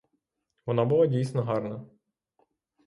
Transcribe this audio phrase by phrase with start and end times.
[0.65, 1.85] Вона була дійсно гарна.